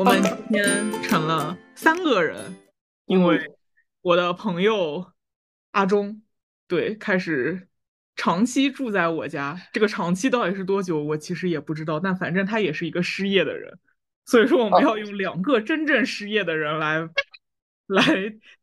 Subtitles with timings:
[0.00, 2.56] 我们今天成了三个人，
[3.04, 3.38] 因为
[4.00, 5.12] 我的朋友
[5.72, 6.22] 阿忠，
[6.66, 7.68] 对，开始
[8.16, 9.60] 长期住在我家。
[9.74, 12.00] 这个长期到底是多久，我其实也不知道。
[12.00, 13.78] 但反正他也是一个失业的人，
[14.24, 17.06] 所以说我们要用两个真正失业的人来
[17.86, 18.02] 来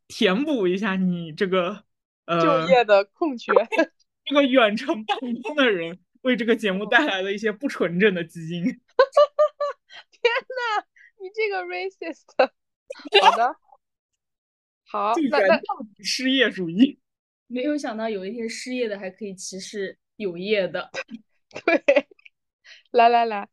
[0.08, 1.84] 填补一下你这个
[2.26, 3.54] 呃就业的空缺。
[4.26, 8.64] 这个远程办公的人为这个节目带来了一些不纯正的基因。
[8.66, 8.74] 天
[10.80, 10.84] 呐！
[11.28, 12.24] 你这个 racist，
[13.22, 13.56] 好的，
[14.86, 15.62] 好，那那
[16.02, 16.98] 失业主义，
[17.48, 20.90] 没有想到有一天失业的还可以歧视有业的，
[21.66, 22.08] 对，
[22.92, 23.50] 来来来，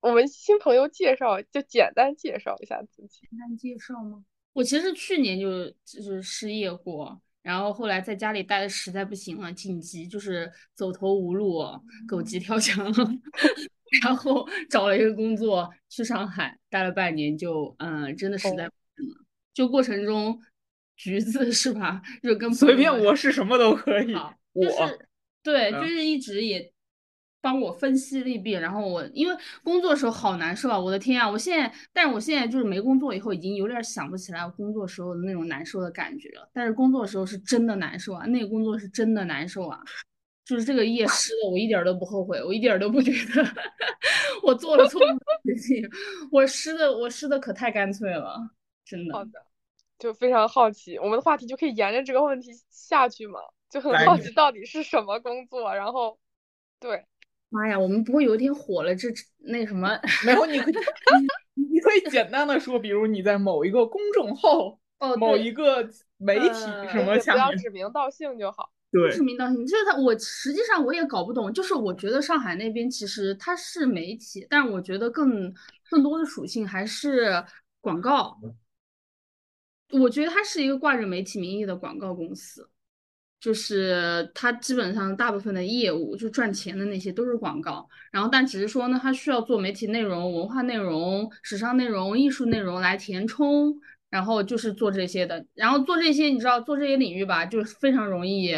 [0.00, 4.24] 我们新朋友介绍就简单介绍一下自己，简单介绍吗？
[4.52, 11.62] 我其实去年就就是失业过，然后后来在家里待的实在不行了，紧急就是走投无路，
[12.08, 12.92] 狗急跳墙。
[14.02, 19.24] 然后找了一个工作，去上海待了半年，就嗯，真的实在不行了。
[19.52, 20.40] 就过程中，
[20.96, 22.00] 橘子 是吧？
[22.22, 24.14] 就跟随便我是什么都可以。
[24.52, 24.64] 我
[25.42, 26.72] 对，就是一直也
[27.40, 28.52] 帮我分析利弊。
[28.52, 30.78] 然后我因为工作的时候好难受啊！
[30.78, 31.28] 我的天啊！
[31.28, 36.48] 我现在，但是我现在就是没工作以后，已经有点想不起来我工作时候的那种难受的感觉了。
[36.52, 38.24] 但是工作的时候是真的难受啊！
[38.26, 39.80] 那个工作是真的难受啊！
[40.44, 43.48] 就是这个夜 失的，我一点都不后悔，我一点都不觉得
[44.42, 45.88] 我做了错误的决定。
[46.30, 48.36] 我失的，我失的可太干脆了，
[48.84, 49.14] 真的。
[49.14, 49.30] 好的，
[49.98, 53.40] 就非常好奇，我们的话题就可以沿着这个问题下去嘛？
[53.70, 56.18] 就很好奇到底是什么工作，然后，
[56.78, 57.06] 对，
[57.48, 59.98] 妈呀，我们不会有一天火了，这那什么？
[60.26, 60.74] 没有，你可以，
[61.72, 65.88] 你可以简单的说，比如你在某一个公众号，哦，某一个
[66.18, 66.48] 媒体
[66.90, 68.70] 什么不要指名道姓就好。
[68.92, 69.96] 对，是名道姓，就是他。
[69.96, 75.50] 我实际上我也搞不懂，就是我觉得上海那边其实它是媒体，但我觉得更
[75.88, 77.42] 更多的属性还是
[77.80, 78.38] 广告。
[79.92, 82.68] 我觉得它是一个挂着媒体名义的广告公司，
[83.40, 87.88] 就是它基本上大部分的业务就赚钱的那些都是广告。
[88.10, 93.74] 然后，但只是说呢，它需要做媒体内容、文化内容、时尚内容、艺术内容来填充，
[94.10, 95.46] 然后就是做这些的。
[95.54, 98.54] 然后做这些，你知道，做这些领域吧，就是非常容易。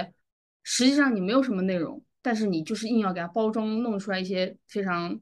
[0.65, 5.17] 实际上你没有什么内容，但是你就是硬要给它包装，弄出来一些非常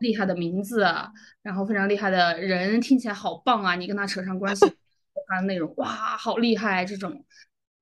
[0.00, 1.12] 厉害的名字啊，
[1.42, 3.76] 然后非常厉害的人，听起来好棒啊！
[3.76, 4.64] 你跟他扯上关系，
[5.28, 6.84] 他的内容哇，好厉害！
[6.84, 7.24] 这种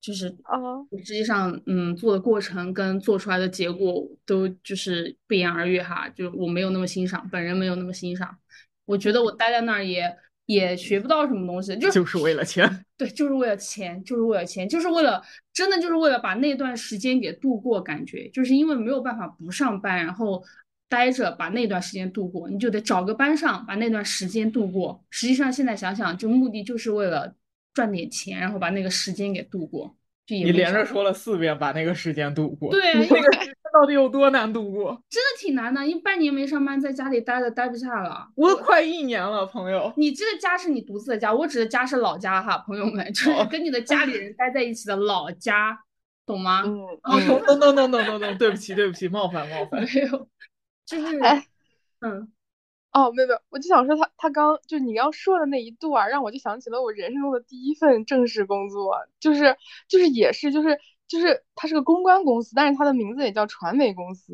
[0.00, 0.58] 就是啊，
[0.98, 6.08] 实际上嗯，做的过程跟做出来的结果都就是不言而喻哈。
[6.10, 8.36] 就我没有那么欣赏，本人没有那么欣赏。
[8.84, 10.16] 我觉得我待在那儿也。
[10.46, 20.42] 也学不到什么东西，就就是为了钱， 对，就是为了钱，就是为了钱，就是为了真的就是为了把那段时间给度过，感觉就是因为没有办法不上班，然后
[20.88, 25.04] 待着把那段时间度过，你就得找个班上把那段时间度过。
[25.10, 27.34] 实际上现在想想，就目的就是为了
[27.74, 29.96] 赚点钱，然后把那个时间给度过。
[30.28, 32.72] 你连着说了四遍，把那个时间度过。
[32.72, 33.16] 对， 那个
[33.78, 35.02] 到底有多难度过？
[35.10, 38.26] 真的挺难的，因为半年没上班，在家里待着待不下了。
[38.34, 39.92] 我快一年了，朋友。
[39.98, 45.78] 你这个家是你独自的家，我指的家是老家哈，朋友们，就是跟你的家里人待在一起的老家，
[46.24, 46.62] 懂吗？
[46.62, 46.86] 嗯。
[47.46, 49.82] no no no no no no，对不起对不起，冒犯冒犯。
[49.82, 50.26] 没有，
[50.86, 51.46] 就是哎，
[52.00, 52.32] 嗯。
[52.92, 59.54] 哦，没有没有，我就想说他他刚就你刚说的那一段，让我就想起了我人生中的第一份正式工作，就是
[59.86, 64.32] 就是也是就是就是它是个公关公司，但是它的名字也叫传媒公司。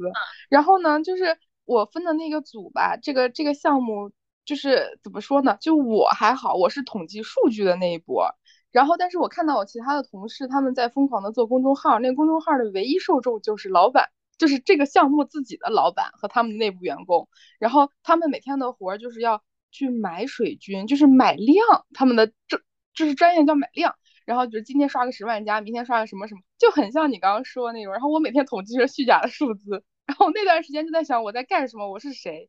[0.48, 4.10] 然后呢，就是我分的那个组吧，这个这个项目
[4.44, 5.56] 就是怎么说呢？
[5.60, 8.34] 就我还好，我是统计数据的那一波。
[8.70, 14.10] 然后，但是我看到我其他的同事他们在疯狂的做公众号，那个公众号的唯一受众就是老板。
[14.38, 17.28] 就是这个项目自己的老板和他们的内部员工，
[17.60, 19.40] 然后他们每天的活儿就是要
[19.70, 22.60] 去买水军，就是买量，他们的这
[22.92, 23.94] 就是专业叫买量，
[24.32, 27.92] 然后就是今天刷个十万加，明天刷个什么什么，就很像你刚刚说那种。
[27.92, 32.48] 然后我每天统计着虚假的数字，然后那段时间就在想我在干什么，我是谁，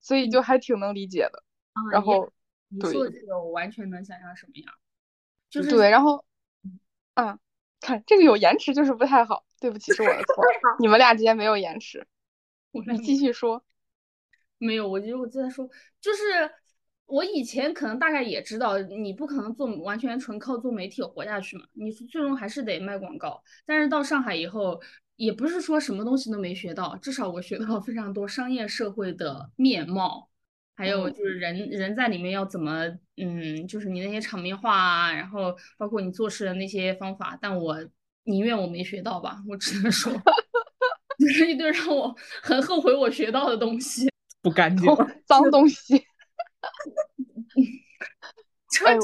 [0.00, 1.44] 所以就还挺能理解的。
[1.92, 2.32] 然后
[2.68, 4.74] 你说的这个我完全能想象什么样，
[5.48, 6.24] 就是对，然后
[7.14, 7.38] 啊，
[7.80, 9.44] 看这个有延迟就是不太好。
[9.60, 10.44] 对不起，是我的错。
[10.80, 12.04] 你们俩之间没有延迟，
[12.72, 13.62] 你继续说。
[14.58, 15.70] 没有，我觉得我在说，
[16.00, 16.50] 就是
[17.06, 23.42] 我以前可能大概也知道，你不可能做完全纯靠做媒体活下去嘛，你最终还是得卖广告。
[23.66, 24.80] 但是到上海以后，
[25.16, 30.28] 也不是说什么东西都没学到，至少我学到非常多商业社会的面貌，
[30.74, 37.84] 还有就是人人在里面要怎么，嗯，就是你那些场面话啊，然后包括你做事的那些方法，但我。
[38.24, 40.12] 宁愿我没学到吧，我只能说，
[41.18, 44.08] 就是一堆让我很后悔我学到的东西，
[44.40, 44.88] 不干净，
[45.26, 46.00] 脏东西。
[48.86, 48.96] 哎，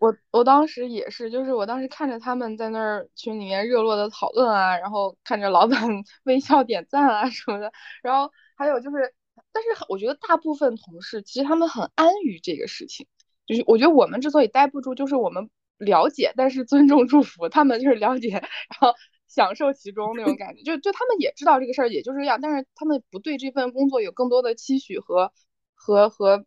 [0.00, 5.80] 我我当时也是，就是我当时看着他们在那儿群里面热络的讨论啊，然后看着老板
[6.24, 7.72] 微笑点赞啊什么的，
[8.02, 9.14] 然后还有就是，
[9.52, 13.06] 但是我觉得大部分同事其实他们很安于这个事情，
[13.46, 15.48] 就是我觉得我们之所以待不住，就是我们
[15.78, 18.92] 了解，但是尊重祝福，他们就是了解，然后
[19.28, 25.32] 享受其中那种感觉，就就他们也知道这个事儿也就是这样，但是他们不对这份工作有更多的期许和
[25.80, 26.44] 和和。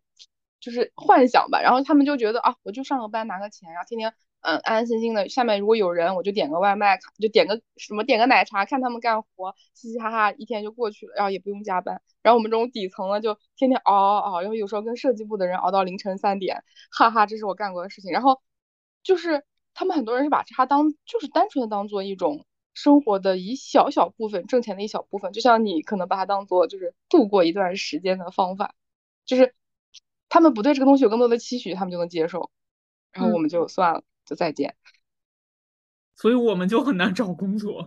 [0.60, 5.28] 就是幻想吧，然后他们就觉得啊，我就上个班拿个钱，然后天天嗯安安心心的。
[5.28, 12.00] 下面如果有人，我就点个外卖，就点个什么，点个奶茶，看他们干活，嘻嘻哈哈，一天就过去了，然后也不用加班。
[12.22, 18.10] 然后我们这种底层的就天天熬熬熬，然后有时候跟设计部的人熬到凌晨三点，哈哈，这是我干过的事情。
[18.10, 18.40] 然后
[19.02, 19.44] 就是
[19.74, 28.74] 他们很多人是把它当就是单纯的当做一种生活的一小小部分，挣钱的一小部分，就像你可能把它当做就是度过一段时间的方法，
[29.26, 29.54] 就是。
[30.30, 32.50] 他们不对这个东西有更多的期许，他们就能接受，
[33.12, 34.74] 然后我们就算了，就再见。
[36.16, 37.86] 所以我们就很难找工作。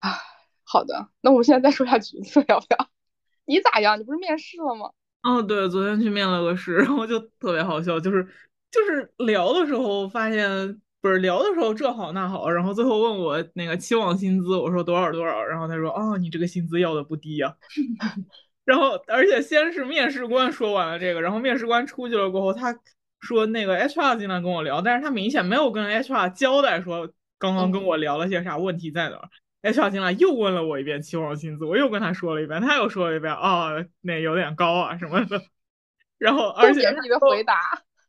[0.00, 0.18] 啊，
[0.64, 2.90] 好的，那我们现在再说下橘子要不要？
[3.44, 3.96] 你咋样？
[4.00, 4.90] 你不是面试了吗？
[5.22, 8.26] 哦，对，昨天去面了个试，然后就特别好笑，就是
[8.72, 17.56] 就是聊的时候发现，不是聊的时候这好那好，然后最后问我那个期望薪资，我说多少多少，然后他说哦，你这个薪资要的不低呀。
[18.64, 22.78] 然后，而且先是面试官说完了这个，然后面试官出去了过后，他
[23.20, 29.28] 说那个 HR 进来跟我聊，但是他明显没有跟 HR 交代说刚刚跟我聊了些啥，问题在哪儿。
[29.62, 35.40] HR 进来又问了我一遍期望薪资，我又跟他说了一遍，他又说了一遍，哦，那有点高啊什么的。
[36.18, 37.54] 然后，而且你的回答，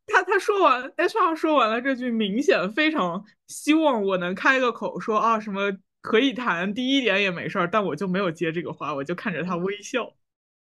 [0.07, 5.71] 他他说完 HR 说完了这句，明显非常希望我能开个口说啊什么
[6.01, 10.11] 可以谈第一点也没事儿，但我就没有接这个话，我就看着他微笑。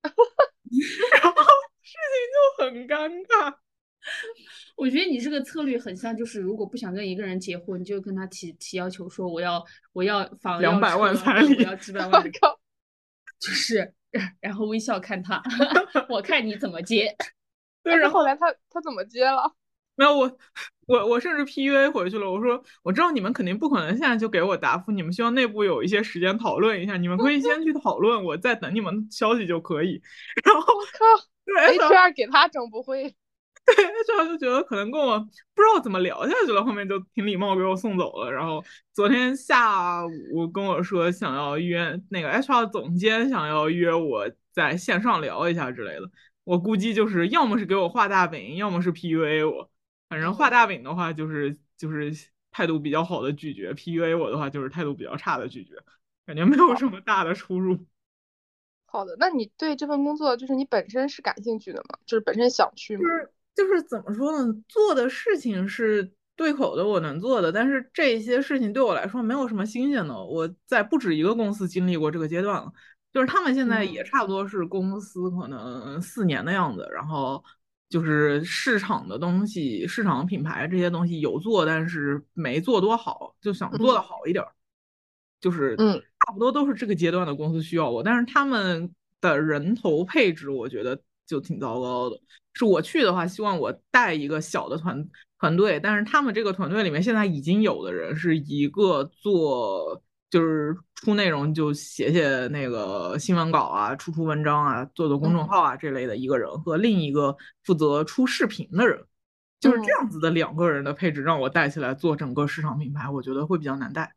[1.14, 1.32] 然后
[1.82, 3.54] 事情就很尴尬。
[4.76, 9.64] 我觉得你这个策略很像，就是如果不想跟一个人结婚，就跟他提提要求，说我要
[9.94, 12.24] 我要房两百万彩礼，我要几 百万。
[13.40, 13.94] 就是，
[14.40, 15.42] 然后微笑看他，
[16.10, 17.16] 我看你怎么接。
[17.84, 19.56] 对，然后后来他他怎么接了？
[19.96, 20.38] 没有我，
[20.88, 22.32] 我我甚至 P U A 回去了。
[22.32, 30.02] 我说我知道你们肯定不可能现在就给我答复，你们需要内部有一些时间讨论一下，你们可以先去讨论，我再等你们消息就可以。
[30.44, 33.04] 然后我靠，对 H R 给他整不会，
[33.66, 38.32] 对 H R 就觉得可能跟我不知道怎么聊下去了，后面就挺礼貌给我送走了。
[38.32, 46.10] 然后昨天下午跟我说想要约那个 H R 总监想要约我在线上聊一下之类的，
[46.44, 49.71] 我估计就是要么是给我画大饼，要么是 P U A 我。
[50.12, 52.12] 反正画大饼的话，就是就是
[52.52, 55.74] 态度比较好的拒绝；P U A 我的话，就是态度比较差的拒绝。
[56.26, 57.80] 感觉没有什么大的出入。
[58.88, 61.98] 好的，那你对这份工作，就是你本身是感兴趣的吗？
[62.06, 63.04] 就是本身想去吗？
[63.04, 64.54] 就是就是怎么说呢？
[64.68, 67.50] 做的事情是对口的，我能做的。
[67.50, 70.14] 但是这些事情对我来说没有什么新鲜的。
[70.22, 72.70] 我在不止一个公司经历过这个阶段了，
[73.14, 77.42] 就是他们现在也差不多是公司可能四年的样子，然后。
[77.92, 84.44] 就是市场的东西，市场品牌这些东西有做，但是没做多好，就想做的好一点。
[85.42, 92.18] 就是嗯，差不多都是这个阶段的公司需要我，但是他们的人头配置我觉得就挺糟糕的。
[92.54, 95.06] 是我去的话，希望我带一个小的团
[95.38, 100.02] 团队，但是他们这个团队里面现在已经有的人是一个做。
[100.32, 109.06] 就是出内容就写写那个新闻稿啊，出出文章啊，做做公众号啊这类的一个人和另一个负责出视频的人，
[109.60, 114.16] 就是这样子的两个人的配置，让我带起来做整个市场品牌，我觉得会比较难带。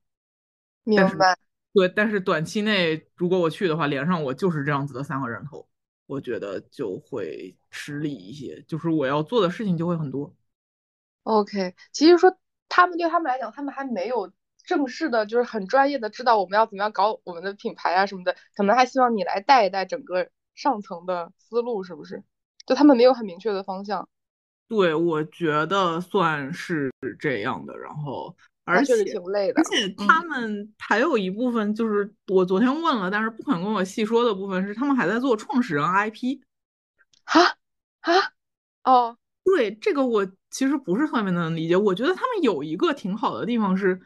[0.85, 1.37] 明白。
[1.73, 5.69] 对，但是短期内如果我去的话，连上我就是这样子的三个人头，
[6.07, 10.33] 我觉得就会吃力一些，就是我要做的事情就会很多。
[11.25, 14.31] OK，其实说他们对他们来讲，他们还没有。
[14.65, 22.23] 正式的，就是很专业的，知道我们要怎么样搞我们的品牌啊什么的，可能还希望你来带一带整个上层的思路，是不是？
[22.67, 24.09] 就他们没有很明确的方向。
[24.67, 27.77] 对，我觉得算是这样的。
[27.77, 29.61] 然后，而且挺累的。
[29.61, 36.41] 而且他们还有一部分，就是我昨天问了，但是不肯跟我细说的部分是，他们还在做创始人 IP。
[37.25, 37.57] 哈
[38.01, 38.13] 啊
[38.85, 41.77] 哦，对，这个我其实不是特别能理解。
[41.77, 44.01] 我觉得他们有一个挺好的地方是。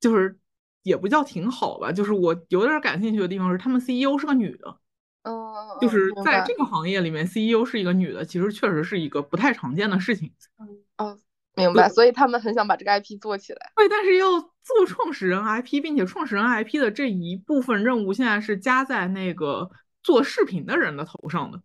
[0.00, 0.36] 就是
[0.82, 4.76] 也不叫挺好吧，就是我有点感兴趣的地方是，他们 CEO 是个女的，
[5.22, 5.32] 嗯，
[5.80, 10.32] 就是在这个行业里面，CEO 是一个女的，其实确实是一个不太常见的事情。
[10.58, 10.66] 嗯，
[10.96, 11.18] 哦，
[11.54, 13.72] 明白，所以他们很想把这个 IP 做起来。
[13.76, 19.70] 对，但是要做创始人 IP，并且创始人 IP 的这一部分任务，现在是加在那个
[20.02, 21.60] 做视频的人的头上的。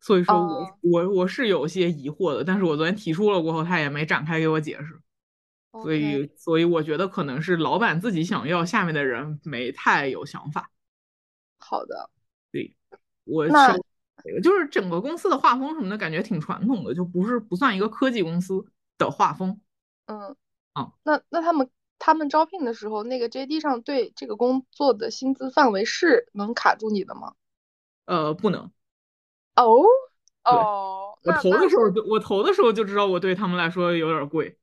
[0.00, 5.00] 所以说我我我是有些疑惑的，但是我昨天提出了过后，他也没展开给我解释，
[5.72, 10.70] 所以所以我觉得可能是老板自己想要，下面的人没太有想法。
[11.58, 12.10] 好的，
[12.50, 12.74] 对，
[13.24, 13.76] 我那
[14.42, 18.64] 就是整个公司的画风什么的感觉挺传统的，就不是不算一个科技公司
[18.96, 19.60] 的画风。
[20.06, 20.36] 嗯，
[20.72, 27.34] 啊，那那他们他们招聘的时候，那个 JD 上对这个工作的薪资范围是能卡住你的吗？
[28.06, 28.70] 呃，不能。
[29.56, 29.82] 哦
[30.44, 34.56] 哦，我投的时候就我投的时候就知道我对他们来说有点贵，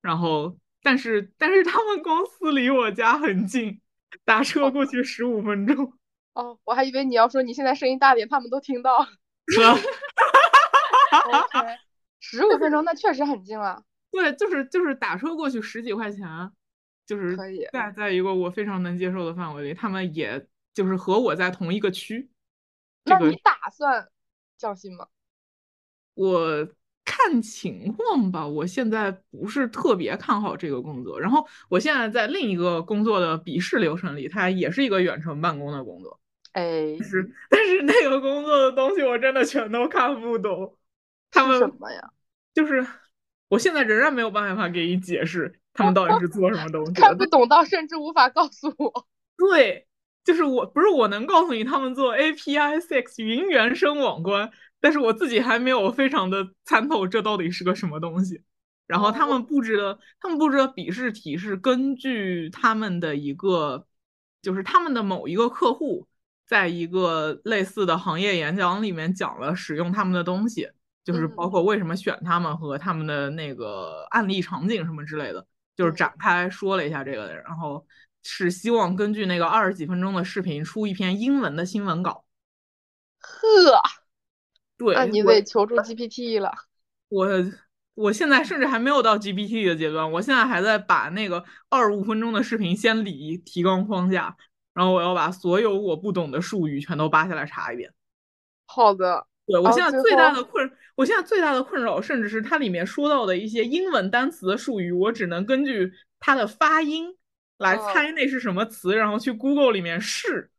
[0.00, 3.80] 然后但是但是他们公司离我家很近，
[4.24, 5.92] 打车过去十五分钟。
[6.34, 9.06] 哦，我还以为你要说你现在声音大点，他们都听到。
[11.26, 11.78] OK，
[12.20, 13.82] 十五分钟那确实很近了。
[14.10, 16.26] 对，就是就是打车过去十几块钱，
[17.06, 17.36] 就是
[17.72, 19.74] 在在一个我非常能接受的范围里。
[19.74, 22.30] 他们也就是和我在同一个区。
[23.04, 24.08] 那你打算
[24.56, 25.08] 降薪吗？
[26.14, 26.68] 我
[27.18, 28.46] 看情况吧。
[28.46, 31.20] 我现在不是特别看好这个工作。
[31.20, 36.20] 然后我现在在另一个工作的笔试流程里，它也是一个远程办公的工作。
[36.52, 40.76] 哎，是，但是那个工作的东西我真的全都看不懂。
[41.30, 42.00] 他们什么呀？
[42.54, 42.86] 就是
[43.48, 46.92] 我现在仍然没有办法给你解释他们到底是做什么东西。
[46.92, 49.06] 看不懂到甚至无法告诉我。
[49.36, 49.87] 对，
[50.28, 58.42] 就是我不是我能告诉你他们做 API Six 云原生网关，但是我自己还没有非常的参透这到底是个什么东西。
[58.86, 63.86] 然后他们布置的，他们布置的笔试题是根据他们的一个，
[64.42, 66.06] 就是他们的某一个客户。
[66.46, 70.66] 在一个类似的行业演讲里面讲了使用他们的东西，
[71.04, 77.86] 就是包括为什么选他们和他们的那个案例场景什么之类的，就是展开说了一下这个，然后
[78.30, 82.24] 是希望根据那个二十几分钟的视频出一篇英文的新闻稿。
[83.20, 83.80] 呵，
[84.76, 86.52] 对，那你得求助 GPT 了。
[87.08, 87.26] 我
[87.94, 94.36] 我现在甚至还没有到 GPT 的阶段，我现在还在把那个二十五分钟的视频先理提纲框架。
[94.74, 97.92] 然后我要把所有我不懂的术语全都扒下来查一遍。
[98.66, 107.17] 好的，对我现在最大的困，我现在最大的困扰，甚至是它里面说到的一些英文单词的术语，我只能根据它的发音
[107.58, 110.50] 来猜那是什么词，然后去 Google 里面试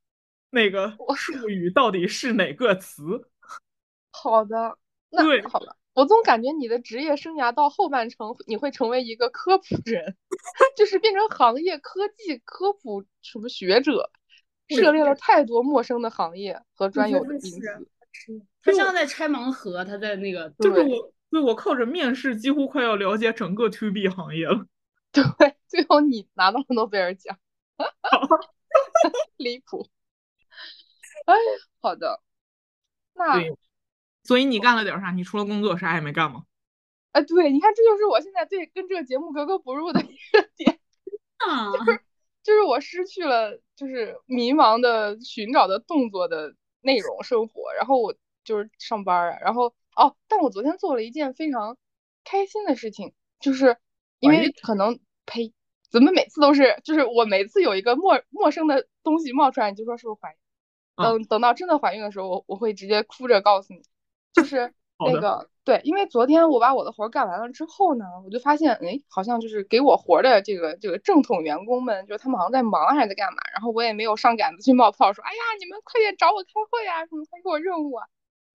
[0.52, 3.30] 那个术语到底是哪个词。
[4.12, 4.78] 好的，
[5.10, 5.76] 那好了。
[5.94, 10.16] 我总感觉你的职业生涯到后半程，你会成为一个科普人，
[10.78, 14.10] 就是变成行业科技科普什么学者，
[14.70, 17.88] 涉猎了太多陌生的行业和专有的名词。
[18.64, 24.66] 他像在拆盲盒，他在那个，就是我，对我靠着面试几乎快要了解整个 To B 行业了。
[25.12, 25.24] 对，
[25.70, 27.40] 最后你拿到了诺贝尔奖，
[29.38, 29.88] 离谱。
[31.26, 31.36] 哎，
[31.80, 32.22] 好的，
[33.14, 33.42] 那。
[34.24, 35.12] 所以你干了点啥？
[35.12, 36.44] 你除了工作啥也没干吗？
[37.14, 40.80] 哎，对，你看，这就是我现在对跟这个节目格格不入的一个点
[41.38, 42.02] 啊，就是
[42.44, 51.78] 就是我失去了就是迷茫的寻找的动作的内容生活，然后我就是上班啊，然后哦，但我昨天做了一件非常
[52.24, 53.78] 开心的事情，就是
[54.20, 55.54] 因为可能呸，
[55.90, 60.38] 怎么每次都是就是我每次有一个陌陌生的东西冒出来，你就说是不是怀孕？
[61.04, 63.82] 等等到真的怀孕的时候，我我会直接哭着告诉你。
[64.34, 78.06] 就是 那个对，因为昨天我把我的活干完了之后呢，我就发现，哎，好像就是给我活的这个这个正统员工们，就是他们好像在忙还是在干嘛，然后我也没有上杆子去冒泡，说，哎呀，你们快点找我开会啊，什么快给我任务啊，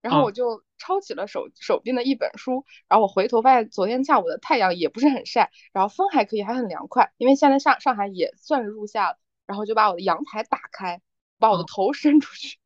[0.05, 11.01] 然后我就抄起了手手边的一本书，然后我回头发现昨天下午的太阳也不是很晒，然后风还可以，还很凉快，因为现在上上海也算是入夏了，然后就把我的阳台打开，
[11.39, 12.59] 把我的头伸出去。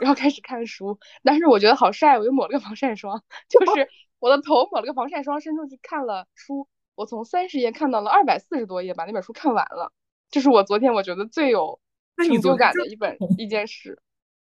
[0.00, 3.88] 然后开始看书，但是我觉得好晒，我就抹了个防晒霜，就 是
[4.18, 9.92] 我的头抹了个防晒霜，伸出去看了书，我从三十页看到了二百四十多页，把那本书看完了，
[10.30, 11.80] 这是我昨天我觉得最有
[12.16, 14.00] 成就感的一本 一件事。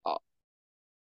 [0.04, 0.22] 哦，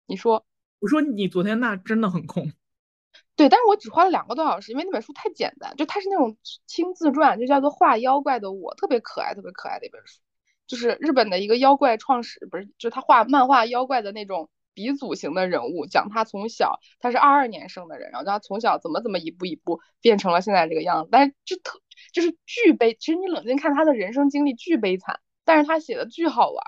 [0.06, 0.46] 你说，
[0.83, 2.51] 我说你昨天那真的很空，
[3.37, 6.35] 对，但是我只花了两个多小时，因为那本书太简单，就它是那种
[6.67, 10.19] 轻自传，就叫做画妖怪的我，特别可爱，特别可爱的一本书。
[10.67, 21.79] 就是日本的一个妖怪创始，不是，就是他画漫画妖怪的那种鼻祖型的人物，讲他从小，他是二二年生的人，然后他从小怎么怎么一步一步变成了现在这个样子，但是就特
[22.11, 26.61] 就是巨悲，其实你冷静看他的人生经历巨悲惨，但是他写的巨好玩，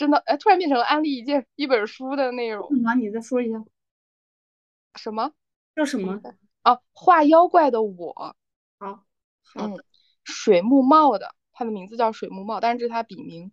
[0.00, 2.66] 真的，哎，突然变成了安利一件一本书的内容。
[2.70, 2.94] 什么？
[2.94, 3.62] 你再说一下。
[4.94, 5.30] 什么？
[5.76, 6.18] 叫什么？
[6.64, 8.34] 哦，画妖怪的我。
[8.78, 9.04] 好。
[9.56, 9.78] 嗯，
[10.24, 11.34] 水木茂的。
[11.52, 13.52] 他的名字叫水木茂，但是这是他笔名，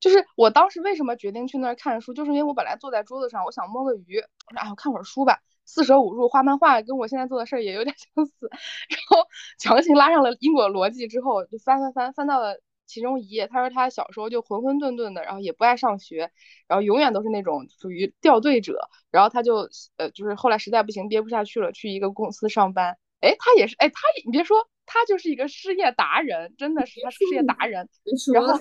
[0.00, 5.38] 就是我当时为什么决定去那儿看书，就是因为我本来坐在桌子上，我想摸个鱼，我说哎，我看会儿书吧。
[5.64, 8.48] 四舍五入画漫画，跟我现在做的事儿也有点 相似。
[8.50, 13.46] 然后强行拉上了因果逻辑之后，就翻翻翻翻到了其中一页。
[13.46, 16.30] 他说他小时候就浑浑沌沌的，然后也不爱上学，
[16.66, 18.88] 然后永远都是那种属于掉队者。
[19.10, 22.96] 然后他就呃，就是后来实在不行，憋不下去了，去一个公司上班。
[23.20, 27.88] 哎，他也是，哎，他你别说，他就是一个失业达人，真的是他失业达人。
[28.32, 28.58] 然后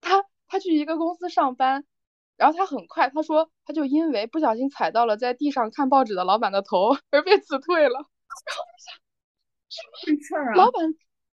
[0.00, 1.84] 他他去一个公司上班。
[2.36, 7.94] 然后他很快，他说他就因为不小心踩到了在地上看报纸的老板的头 而被辞退了。
[8.44, 8.64] 然后
[9.68, 10.56] 什么事儿啊？
[10.56, 10.82] 老板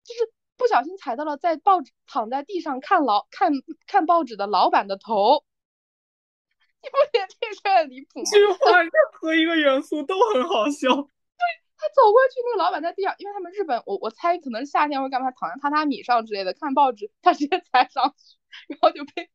[0.04, 3.54] 就是不小心踩到了在报纸躺在地上看老看
[3.86, 5.46] 看报纸的老板的头。
[6.82, 8.26] 你不觉得这事很离谱吗？
[8.32, 10.90] 这句话任何一个元素都很好笑。
[11.38, 11.44] 对
[11.76, 18.38] 他走过去，那个老板在地上，因为他们日本，我我猜可能是夏天会干嘛，躺在榻榻米上之类的看报纸，他直接踩上去，
[18.68, 19.26] 然后就被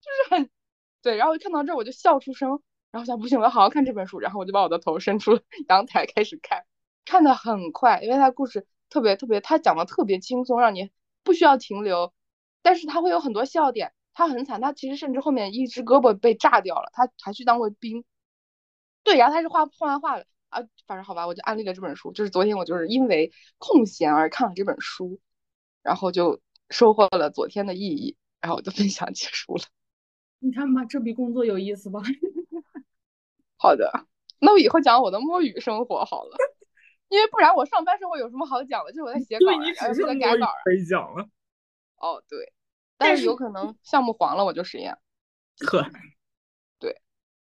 [0.00, 0.50] 就是很。
[1.02, 6.64] 对，然后一看到这我就笑出声，然后想不行，我要好好看这本书，然后我就把我的头伸出阳台开始看，
[7.04, 10.90] 看的很快，因为他故事特别特别，他讲的特别轻松，让你
[11.22, 12.12] 不需要停留，
[12.62, 18.04] 但是他会有很多笑点，他很惨，他其实甚至后面一只胳膊被炸掉了，他还去当过兵，
[19.02, 25.20] 对，然后他是画画完画的啊，反正好吧，我就安利了这本书，就是昨天我就是因为空闲而看了这本书，
[25.82, 29.64] 然后就收获了昨天的意义，然后我就分享结束了。
[30.38, 32.00] 你看吧，这比工作有意思吧？
[33.56, 34.06] 好的，
[34.38, 36.36] 那我以后讲我的摸鱼生活好了，
[37.08, 38.90] 因为不然我上班生活有什么好讲的？
[38.92, 40.46] 就是我在写稿，然后在改稿。
[40.64, 41.28] 可以讲了。
[41.96, 42.52] 哦，对，
[42.96, 44.96] 但是有可能项目黄了，我就失业。
[45.66, 45.86] 呵，
[46.78, 47.00] 对。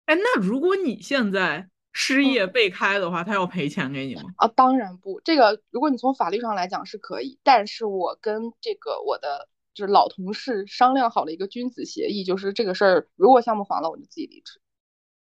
[0.06, 4.24] 哎，那如果你现在失业被开的话，他要赔钱给你吗？
[4.38, 5.22] 啊，当然不。
[5.22, 9.50] 这个如果你从法律上来讲是可以，但是我跟这个我的。
[9.74, 14.60] 就是老同事商量好了一个君子协议，就是这个事儿，如果项目黄了，我就自己离职。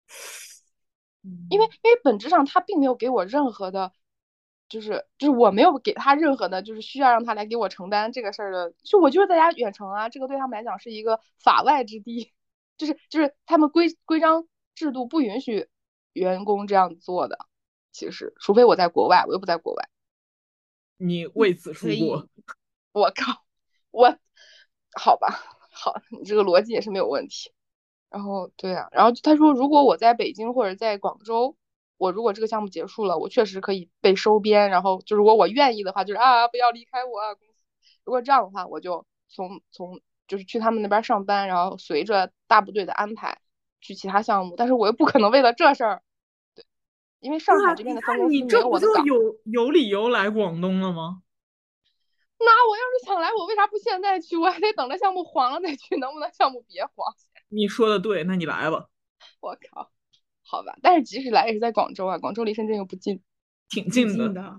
[1.50, 3.94] 因为因为本质上他并没有给我任何的，
[4.74, 8.74] 就是就是我没有给他任何的，就是需要让他来给我承担这个事儿的。
[8.82, 12.32] 就我就是在家远程啊，这个对他们来讲是一个法外之地，
[12.76, 15.68] 就是就是他们规规章制度不允许
[16.14, 17.38] 员工这样做的。
[17.92, 19.88] 其实，除非我在国外，我又不在国外。
[20.98, 22.28] 你为此出国？
[22.94, 23.44] 我靠，
[23.92, 24.18] 我。
[24.96, 25.28] 好吧，
[25.72, 27.52] 好，你这个逻辑也是没有问题。
[28.10, 31.56] 然后，对啊，然后他说，如果我在北京或者在广州，
[32.04, 34.70] 我如果这个项目结束了，我确实可以被收编。
[34.70, 37.64] 然后，就如果我愿意的话，就是啊，不要离开我啊，公司。
[38.04, 43.40] 如果这样的话，我就从从就是去他们那边上班，然后随着大部队的安排
[43.80, 44.56] 去其他项目。
[44.58, 46.02] 但是我又不可能为了这事儿，
[46.54, 46.66] 对，
[47.22, 49.06] 因为上海这边的分公司没有我的岗。
[49.06, 51.22] 有有理由来广东了吗？
[52.38, 54.36] 那我要是想来，我为啥不现在去？
[54.36, 57.16] 我还得等着项目黄了再去，能不能项目别黄？
[57.48, 58.90] 你说的对，那你来吧。
[59.40, 59.90] 我靠，
[60.46, 63.22] 好吧，但是即使来也是在广州啊，广州离深圳又不近，
[63.70, 64.56] 挺近的，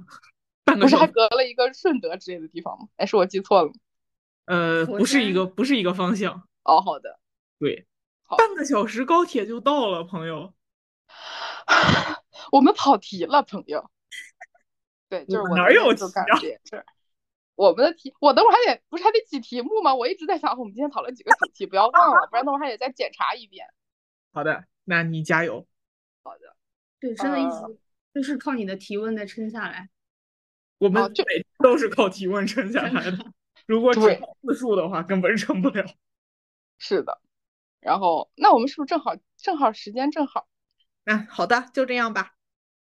[0.65, 2.89] 不是还隔了一个顺德之类的地方吗？
[2.97, 3.75] 哎，是我记错了吗？
[4.47, 6.49] 呃，不是一个，不是一个方向。
[6.65, 7.21] 哦，好的，
[7.59, 7.87] 对，
[8.37, 10.53] 半个小时高铁就到了，朋友。
[12.51, 13.91] 我们跑题了，朋友。
[15.09, 16.39] 对，就是我哪有题啊？
[16.65, 16.85] 是。
[17.55, 19.95] 我们的题，我等会儿还得不是还得记题目吗？
[19.95, 23.67] 我一直在想，我们今天讨论几个主题，不要忘了，不然等会儿还得再检查一遍。
[24.33, 25.65] 好的，那你加油。
[27.05, 27.79] 对，真的一直
[28.15, 29.91] 就是靠你的提问在撑下来。
[30.79, 33.33] 我们每都是靠提问撑下来的。
[33.67, 35.85] 如果只靠字数的话，根本撑不了。
[36.79, 37.21] 是的。
[37.81, 40.49] 然后，那我们是不是正好正好时间正好？
[41.05, 42.33] 嗯，好的，就这样吧。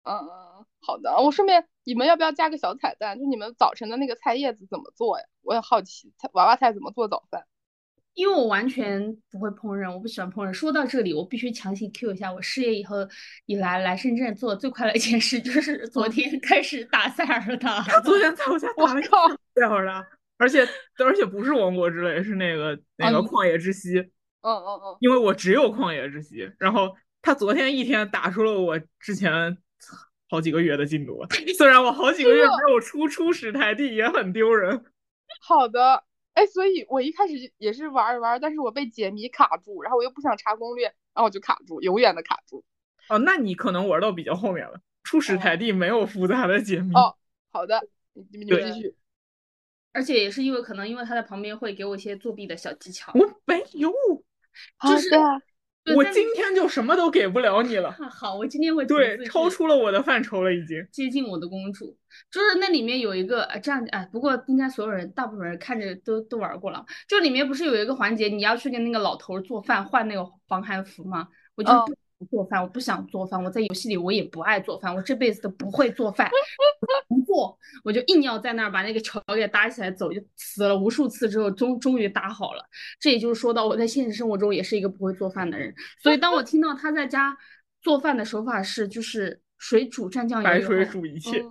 [0.02, 1.16] 嗯嗯，好的。
[1.16, 1.66] 我顺便。
[1.84, 3.18] 你们要不要加个小彩蛋？
[3.18, 5.24] 就你们早晨的那个菜叶子怎么做呀？
[5.40, 7.46] 我也好奇，菜娃娃菜怎么做早饭？
[8.14, 10.52] 因为我完全不会烹饪，我不喜欢烹饪。
[10.52, 12.96] 说到这里，我必须强行 Q 一下，我失业以后
[13.46, 17.80] 以来来深圳做的最快的一件事，就是昨天开始打塞尔达。
[17.82, 19.16] 他 昨天在我家打了一靠
[19.54, 20.06] 塞尔达，
[20.38, 20.66] 而且
[21.04, 23.98] 而且不是王国之泪，是那个那个旷野之息。
[24.42, 24.96] 哦哦哦。
[25.00, 29.56] 因为我只有旷野之息，然后他昨天一天打出了我之前。
[30.30, 31.22] 好几个月的进度，
[31.58, 34.82] 虽然我好几个月没有出初始台地，也很丢人。
[35.46, 42.64] 好的，哎，所以我一开始也是玩一玩，但是我被解谜卡住，然后我又不想查攻略，然后我就卡住，永远的卡住。
[43.08, 44.80] 哦，那你可能玩到比较后面了。
[45.02, 46.94] 初始台地没有复杂的解谜。
[46.94, 47.16] 哦，
[47.50, 48.94] 好的，你们继续。
[49.92, 53.12] 而且也是因为可能因为他在旁边会给我一些作弊的小技巧。
[53.14, 53.92] 我没有，
[54.88, 55.10] 就是
[55.96, 57.90] 我今天就什么都给不了你了。
[58.10, 61.96] 好，我今天会对超出了我的范畴了，已经接近我的公主。
[62.30, 66.84] 就是那里面有一个这样哎，不过应该所有人大部分人看着都都玩过了。
[67.08, 71.26] 就里面不是有一个环节，你要去跟那个老头做饭换那个防寒服吗？
[71.56, 71.92] 我就不
[72.26, 73.42] 做饭，我不想做饭。
[73.42, 76.30] 我在游戏里我也不爱做饭，我这辈子都不会做饭，
[77.08, 82.64] 不做，我就硬要在那儿把那个桥给搭起来走，就死了无数次之后，终终于搭好了。
[83.00, 87.36] 这也就是说到我在现实生活中也是一个不会做饭的人，所以当我听到他在家
[87.80, 91.44] 做饭的手法是就是水煮蘸酱油，白水煮一切，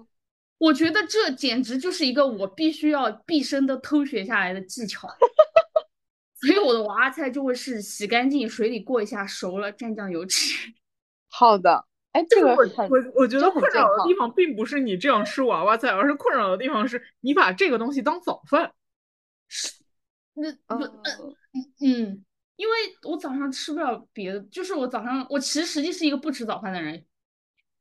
[0.58, 5.08] 我觉得这简直就是一个我必须要毕生都偷学下来的技巧。
[6.42, 10.74] 所以我的娃娃菜就会是洗干净，水里过一下，熟了蘸酱油吃。
[11.30, 12.56] 好的，哎，这个我
[12.90, 18.74] 我我觉得困扰的地方并不是你这样吃娃娃菜，而是困扰的地方是你把这个东西当早饭。
[19.48, 19.72] 是
[20.34, 21.36] 那不嗯
[21.82, 22.26] 嗯，
[22.56, 22.74] 因为
[23.04, 27.06] 我早上吃不了别的，就是我早上我其实实际是一个不吃早饭的人，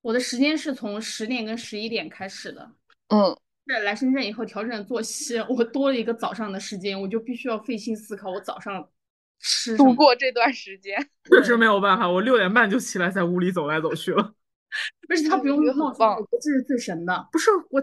[0.03, 2.70] 我的时间是从十点跟十一点开始的。
[3.09, 3.37] 嗯。
[3.78, 8.90] 来深圳以后调整作息，我多了一个早上的时间，我就必须要费心思考我早上
[9.38, 10.98] 吃度过这段时间。
[11.30, 14.35] 确实没有办法，我六点半就起来在屋里走来走去了，
[15.09, 17.28] 而且他不用闹钟，这是最神的。
[17.30, 17.83] 不是我，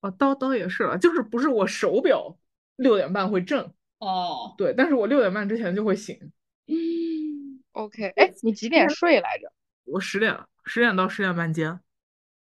[0.00, 2.38] 哦，倒倒也是了，就是不是我手表
[2.76, 6.32] 六点半会震哦，对，但是我六点半之前就会醒。
[6.66, 9.52] 嗯，OK，哎，你几点睡来着？
[9.84, 11.78] 我十点，十点到十点半间。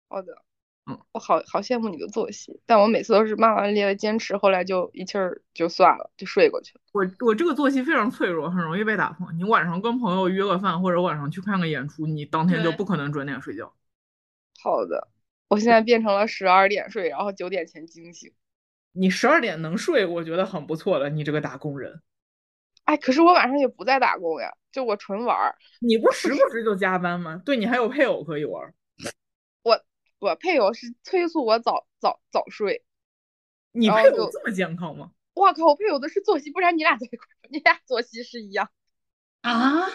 [0.09, 0.43] 好的。
[0.87, 6.81] 嗯，我好好羡慕你的作息，但我每次都是骂完咧咧坚持，后来就一气儿就算了，就睡过去了。
[6.93, 9.31] 我我这个作息非常脆弱，很容易被打破。
[9.33, 13.73] 你晚上跟朋友约个饭，或者晚上去看个演出，你当天就不可能准点睡觉。
[14.61, 15.07] 好的，
[15.49, 18.33] 我现在变成了十二点睡，然后九点前惊醒。
[18.91, 21.09] 你十二点能睡，我觉得很不错了。
[21.09, 22.03] 你这个打工人，
[22.87, 25.55] 哎，可是我晚上也不在打工呀，就我纯玩儿。
[25.81, 27.41] 你不时不时就加班吗？
[27.45, 28.75] 对你还有配偶可以玩。
[30.23, 32.85] 我配偶是催促我早早早睡，
[33.73, 35.11] 你配偶这么健康吗？
[35.35, 35.67] 我靠！
[35.67, 38.71] 我配偶的是作息，不然你俩在一块儿，你俩作息是一样
[39.41, 39.89] 啊？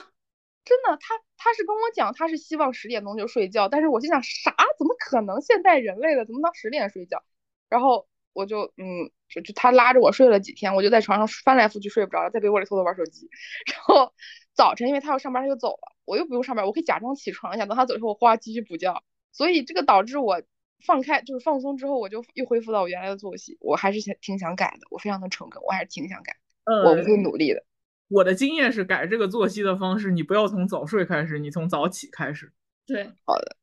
[0.65, 4.53] 真的，他他是跟我讲，他是希望十点钟就睡觉，但是我心想啥？
[4.77, 5.39] 怎么可能？
[5.39, 7.23] 现代人类了，怎么能十点睡觉？
[7.69, 13.29] 然后我就嗯，就就他拉着我睡了几天，我就在床上翻来覆去睡不着，在被窝里偷偷玩手机。
[13.73, 14.13] 然后
[14.51, 19.01] 早晨因为他要上班，他就走了，我又不用上班，我可以假装起床一下，等他走之后，我哗继续补觉。
[19.37, 20.41] 所以这个导致我
[20.83, 23.55] 放开，就是放松之后，我就又恢复到我原来的作息。
[23.61, 27.63] 我还是想挺想改的，我非常的诚恳，我还是挺想改，我会努力的。
[28.07, 32.51] 我的经验是，改这个作息的方式，你不要从早睡开始，你从早起开始。
[32.87, 33.55] 对，好的，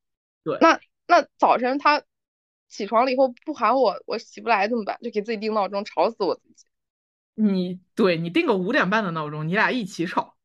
[0.45, 0.59] 对。
[0.61, 2.05] 那那早晨他
[2.69, 4.97] 起床了以后不喊我，我起不来怎么办？
[5.03, 6.67] 就给自己定闹钟，吵死我自己。
[7.35, 10.37] 你对你定个五点半的闹钟，你俩一起吵。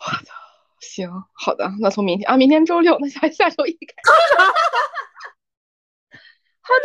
[0.00, 0.34] 我操！
[0.82, 4.42] 行，好的，那从明天啊，明天周六，那下下周一开始。
[6.60, 6.84] 好的，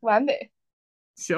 [0.00, 0.50] 完美。
[1.16, 1.36] 行，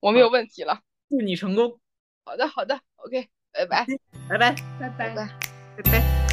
[0.00, 0.80] 我没有问题了。
[1.10, 1.80] 祝你成功。
[2.24, 3.86] 好的，好的，OK，拜拜，
[4.28, 5.28] 拜拜，拜拜，拜
[5.76, 6.27] 拜拜。